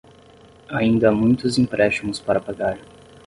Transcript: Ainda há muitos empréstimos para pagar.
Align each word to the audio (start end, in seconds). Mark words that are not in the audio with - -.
Ainda 0.71 1.09
há 1.09 1.11
muitos 1.11 1.59
empréstimos 1.59 2.19
para 2.19 2.41
pagar. 2.41 2.79